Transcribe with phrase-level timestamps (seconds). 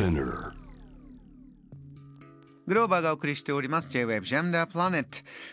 [0.00, 0.52] Spinner.
[2.66, 3.90] グローバーがお送りしております。
[3.90, 5.04] J-Web Jam the Planet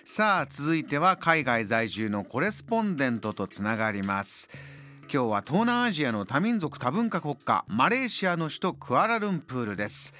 [0.05, 4.49] さあ続いては海外在住のコレスポンデントとつながります。
[5.11, 10.13] 今日は東南アジアの多民族多文化国家マレーシアの首都クアラルンプールです。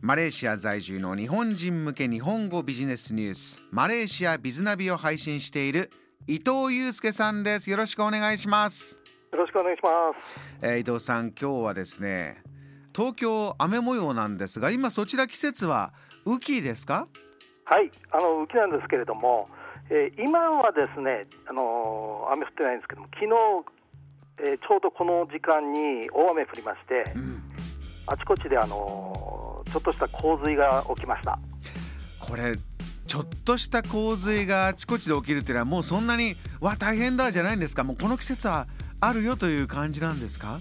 [0.00, 5.90] マレーシア在住の日本人向け日本語ビジネスニュースマレーシアビズナビを配信している
[6.26, 7.70] 伊藤祐介さんです。
[7.70, 8.98] よろしくお願いします。
[9.30, 9.90] よろしくお願いしま
[10.26, 10.40] す。
[10.62, 12.42] えー伊藤さん今日はですね
[13.00, 15.94] 東京雨模様なんですが今そちら季節は
[16.26, 17.08] 雨季ですか？
[17.64, 19.48] はい、あの雨季なんですけれども、
[19.88, 27.04] えー今はですね、あのー雨降ってないんですけども、昨日、えーちょうどこの時間に大雨降りまして、
[28.06, 31.38] あちこちであのーちょっとした洪水が起きました。
[32.18, 32.58] これ
[33.06, 37.82] ちょっとした洪水があちこちで起きるっていうのはもうそんなにわ大変だじゃないんですか？
[37.82, 38.66] もうこの季節は
[39.00, 40.60] あるよという感じなんですか？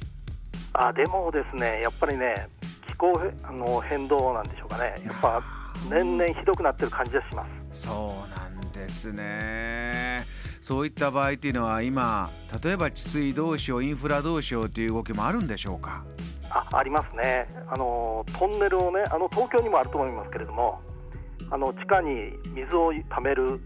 [0.74, 2.48] あでもですね、やっぱりね、
[2.88, 5.42] 気候へあの変動なんでしょうかね、やっぱ
[5.90, 7.84] 年々ひどくなってる感じがします。
[7.84, 10.26] そうなんですね。
[10.62, 12.30] そういった場合っていうのは今
[12.64, 16.04] 例えば治水どうしようインフラどうしようという動きもあるんでしょうか？
[16.52, 17.48] あありますね。
[17.68, 20.82] あの、トンネルをね、あの東京にもあると思いますけれども、
[21.52, 23.62] あの地下に水を溜める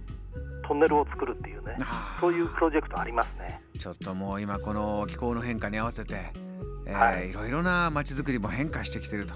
[0.67, 1.77] トンネルを作るっていうね、
[2.19, 3.61] そういうプロジェクトありますね。
[3.79, 6.15] ちょっともう今この気候の変化に合わせて、
[6.85, 9.35] えーはいい、ろいろな街づくりも変化してきていると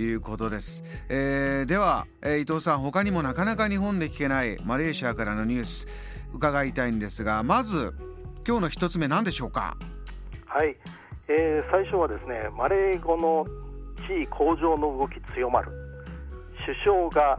[0.00, 5.86] いうことです、えーでは、えー伊藤さん他にもなかなか日本で聞けないマレーシアからのニュース
[6.32, 7.94] 伺いたいんですがまず
[8.46, 9.76] 今日の一つ目何でしょうか？
[10.46, 10.76] はい、
[11.28, 13.46] えー最初はですね、マレー語の
[14.06, 15.70] 地位向上の動き強まる、
[16.64, 17.38] 首相が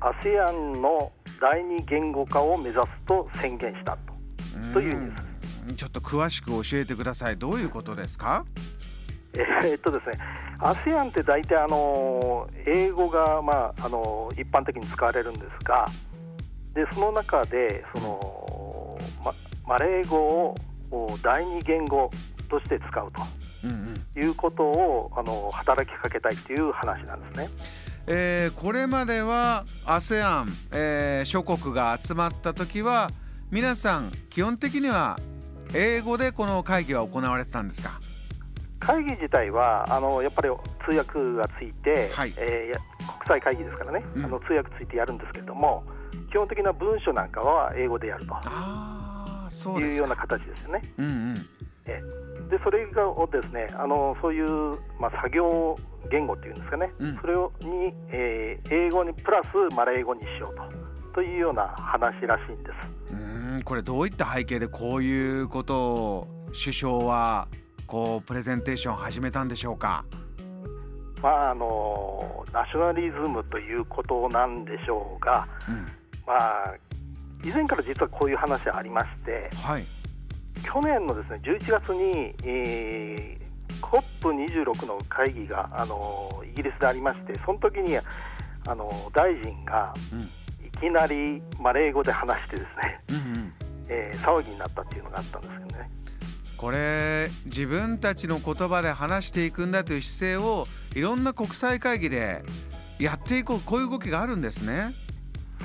[0.00, 4.14] ASEAN の第二言語化を目指すと宣言したと。
[4.72, 5.64] というニュースです。
[5.68, 5.76] うん。
[5.76, 7.36] ちょっと詳しく教えてください。
[7.36, 8.44] どういうことですか？
[9.36, 10.14] えーっとですね、
[10.60, 15.86] ASEAN って大体あの英語が、まあ、あの一般的に使われるんですが、
[16.74, 19.32] でその中でその、ま、
[19.66, 20.54] マレー語を
[20.90, 22.10] お第二言語
[22.48, 23.12] として使う
[23.64, 27.48] うんうんということをあの働きかけたいという話なんですね。
[28.06, 33.10] えーこれまでは ASEAN、えー諸国が集まった時は
[33.50, 35.18] 皆さん基本的には
[35.74, 37.98] 英語でこの会議は行われてたんですか？
[38.86, 40.48] 会議自体はあのやっぱり
[40.88, 42.32] 通訳がついて、はい。
[42.36, 42.80] えーや
[43.26, 44.24] 国際会議ですからね、うん。
[44.24, 45.84] あの通訳ついてやるんですけれども
[46.30, 48.34] 基本的な文書なんかは英語でやると。
[48.34, 50.82] ああそういうような形ですよね。
[50.98, 51.46] うんうん。
[51.86, 52.02] え
[52.50, 54.46] でそれがをですねあのそういう、
[55.00, 55.78] まあ、作業
[56.10, 57.16] 言語っていうんですかね、うん。
[57.16, 60.84] それをに、えー英語にプラスマレー語にしようと。
[61.14, 62.70] というような話らしいんで
[63.08, 63.12] す。
[63.12, 67.46] うーんこれどういった背景でこういうことを首相は
[67.86, 70.04] こうプレゼンテーションを始めたんでしょうか？
[71.22, 75.86] まああのナショナリズムということなんでしょうが、うん。
[76.26, 76.74] まあ、
[77.44, 79.84] 以前から実はこういう話はありましてはい。
[80.62, 83.44] 去年のですね11月に、えー
[83.82, 88.02] COP26 の会議があのイギリスでありましてその時にあ
[88.74, 90.20] の大臣がうん。
[90.66, 93.52] いきなりマレー語で話してですね、うんうん。
[93.88, 95.90] えー騒ぎになったっていうのがあったんですけどね
[96.56, 102.42] これ自分たちの言葉で話していくんだという姿勢をいろんな国際会議で
[102.98, 104.92] やっていこうこういう動きがあるんですね。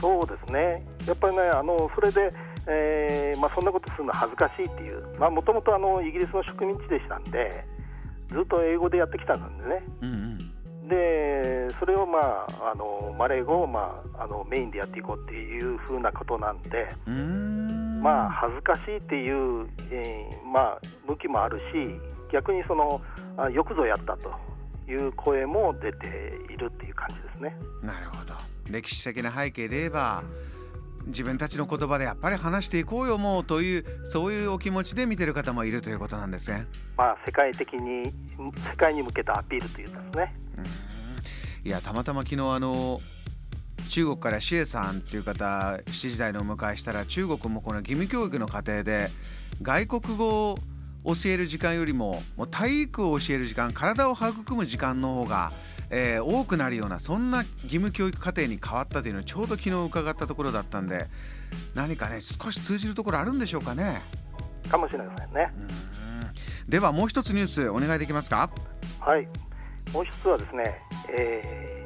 [0.02, 0.86] そうですね。
[1.06, 2.32] やっぱりねあのそれで、
[2.68, 7.66] えーまあ、そんなことするのは恥ずかしいっていうもともとイギリスの植民地でしたんで
[8.30, 9.84] ずっと英語でやってきたんでね。
[10.02, 10.38] うんうん。
[10.90, 17.69] でそれを、まあ、あのマレー語を、まあ、あのメインでやっていこうっていうふうなことなんで、うーん
[18.02, 21.90] まあ、恥ずかしいっていう、えーまあ、向きもあるし
[22.32, 23.02] 逆にその
[23.38, 24.32] あよくぞやったと
[24.90, 26.08] いう声も出て
[26.54, 27.56] いるっていう感じですね。
[27.82, 28.34] なるほど
[28.70, 30.24] 歴史的な背景で言えば
[31.08, 36.68] 自分たちの言葉でやっぱり話していこうよもうというそういうお気持ちで見てる方もいるということなんですね。
[36.98, 38.14] まあ、世界的に
[38.72, 40.36] 世界に向けたアピールというかですね。
[41.64, 43.00] いやたまたま昨日あの
[43.90, 45.46] 中国からシエさんっていう方
[45.86, 49.10] 7時台のお迎えしたら中国もこの義務教育の過程で
[49.62, 50.58] 外国語を
[51.06, 55.52] 教える時間よりももう体育を教える時間体を育む時間の方が、
[55.90, 61.06] えー多くなるようなそんな義務教育課程に変わったというのをちょうど昨日伺ったところだったんで
[61.74, 64.02] 何かね少し通じるところあるんでしょうかね？
[64.70, 65.52] かもしれませんね。
[66.68, 68.52] ではもう一つニュースお願いできますか？
[69.00, 69.28] はい、
[69.92, 70.80] もう一つはですね、
[71.18, 71.79] えー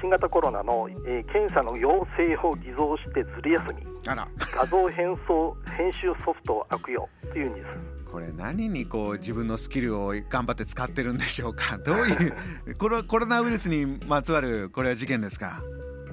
[0.00, 3.86] 新型コロナの、えー検査の陽性を偽造してずる休み。
[4.06, 7.78] 画像変装 編集ソフトを悪用というニュース。
[8.10, 11.78] これ何にこう自分のスキルを頑張って使ってるんでしょうか？
[11.84, 12.28] どうい
[12.70, 15.62] うこれはコロナウイルスにまつわるこれは事件ですか？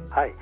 [0.09, 0.33] はい。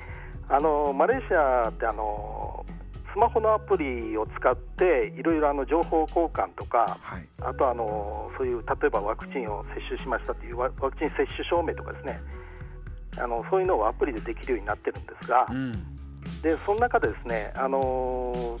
[0.48, 2.64] あのマレーシアってあの
[3.12, 12.20] スマホのアプリを使っていろいろあの情報交換とか、はい、あとあのそういう例えばワクチンを接種しましたというワクチン接種証明とかですね
[13.18, 15.72] あのそういうのをアプリでできるようになってるんですが、うん、
[16.42, 18.58] でその中でですね、あの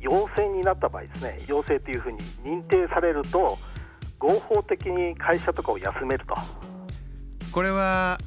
[0.00, 3.58] 陽性になった場合ですね陽性というふうに認定されると
[4.18, 6.34] 合法的に会社とかを休めると。
[7.52, 8.18] これは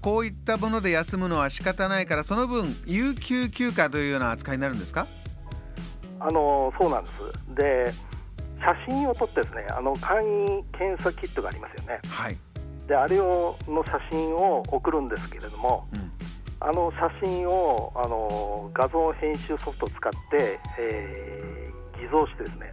[0.00, 5.06] こういったもので休むのは仕方ないからその分有給休暇というような扱いになるんですか？
[6.20, 7.14] あのそうなんです。
[7.54, 7.92] で
[8.60, 12.36] 写真を撮ってですねあの簡易検査キットがありますよね、はい、
[12.88, 16.10] であれをの写真を送るんですけれども、うん、
[16.58, 22.70] あの写真をあの画像編集ソフトを使って、えー、偽造してですね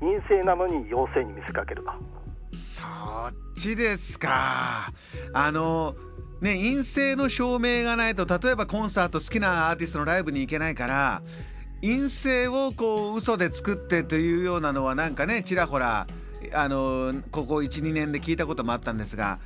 [0.00, 1.90] 陰性なのに陽性に見せかけると。
[2.52, 4.92] そっちですか
[5.32, 5.94] あの
[6.40, 11.22] ね陰性の証明がないと例えばコンサート好きなアーティストのライブに行けないから
[11.82, 16.06] 陰性をこう嘘で作ってというようなのはなんかねちらほら
[16.54, 19.38] あのここ12年で聞いたこともあったんですが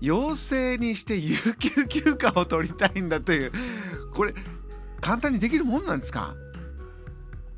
[0.00, 3.52] 陽性にして有給休暇を取りたいんだという
[4.14, 4.32] これ
[5.00, 6.34] 簡単にできるもんなんですか？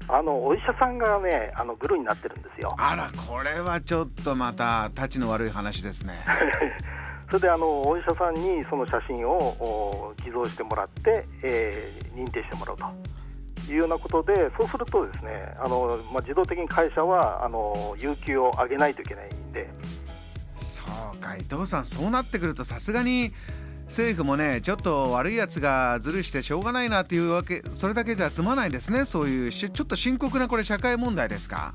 [0.08, 2.74] あのお医者さんがねあのグルになってるんですよ。
[2.78, 6.14] あらこれはちょっとまたたちの悪い話ですね。
[7.30, 12.84] それであのお医者さんにその写真を寄贈してもらって、えー、認定してもらうと
[13.68, 19.70] いうようなことでそうするとですねあの、まあ、自動的に会社はあの有給を上げないといけないんで。
[20.54, 20.84] そ
[21.14, 23.32] うか伊藤さんそうなってくるとさすがに
[23.86, 29.04] 政府もねちょっと悪いやつがずるしてしょうがないなっていうわけそれだけじゃ済まないですね。
[29.04, 31.74] そういうちょっと深刻なこれ社会問題ですか？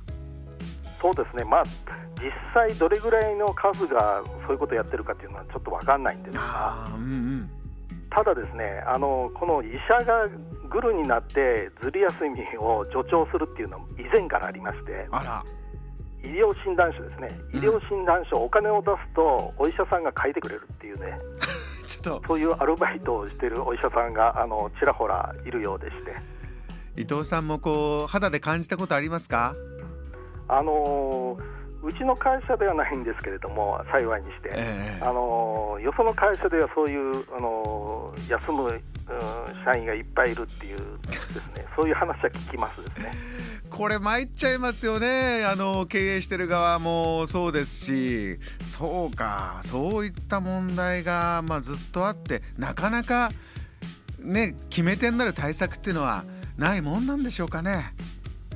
[1.02, 1.44] そうですね。
[1.44, 1.64] まあ
[2.18, 7.50] 実際どれぐらいの数がそういうことをやってるかっていうのはちょっと分かんないんですが、うんうん、
[8.16, 10.30] ただですねあのこの医者が
[10.70, 15.44] グルになってずる休みを助長するっていうのは以前からありましてあら。
[16.24, 21.20] 医療診断書ですね、医療診断書、お金を出すとお医者さんが書いてくれるっていうね、
[21.86, 22.28] ちょっと。
[22.28, 26.16] そういうアルバイトをしているお医者さんがあのちらほらいるようでして。
[26.96, 29.54] 伊藤さんもこう肌で感じたことありますか？
[30.48, 31.38] あの
[31.86, 38.82] うちの会社ではないんですけれども幸いにして、えー、あのよその会社ではそういうあの休む、うん、
[39.64, 41.66] 社員がいっぱいいるっていうですね。
[41.76, 43.12] そういう話は聞きますですね。
[43.70, 45.46] これ参っちゃいますよね。
[45.46, 48.40] あの経営してる側もそうですし。
[48.64, 49.60] そうか。
[49.62, 53.32] そういった問題が、まあ、ずっとあってなかなか
[54.20, 56.24] ね決め手になる対策っていうのは
[56.58, 57.95] ないもんなんでしょうかね。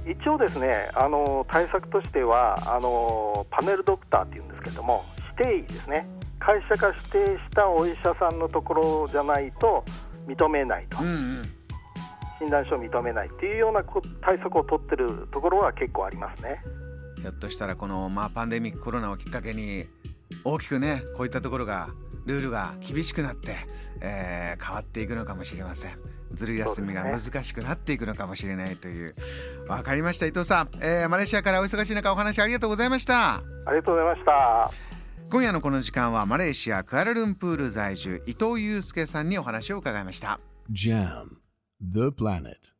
[0.08, 5.04] 一応ですねあの対策としてはあのパネルドクターっていうんですけども
[5.38, 6.08] 指定医ですね
[6.40, 9.84] 会社が指定したお医者さんのところじゃないと
[10.28, 11.02] 認めないと。
[11.02, 11.60] うんうん
[12.40, 13.84] 診断書を認めないっていうような
[14.22, 16.64] 対策を取ってるところは結構ありますね。
[17.22, 19.88] ひょっとしたらこの、まあ、パンデミックコロナをきっかけに
[20.46, 21.90] 大きくねこういったところが
[22.26, 23.56] ルールが厳しくなって、
[24.00, 26.00] えー、変わっていくのかもしれません。
[26.34, 29.16] ずる休みが難しくなっていくのかもしれないという。
[29.68, 33.36] わ、ね、かりました伊藤さん、えー、マレーシアからお忙しい中お話ありがとうございました。
[33.36, 34.72] ありがとうございました。
[35.30, 40.40] 今夜のこの時間はマレーシアクアラルンプール在住伊藤祐介さんにお話を伺いました。
[40.72, 41.38] JAM
[41.82, 42.79] The Planet